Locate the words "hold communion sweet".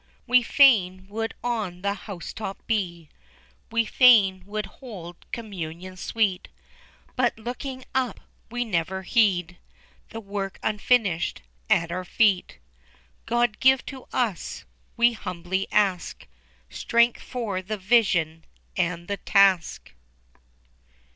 4.65-6.47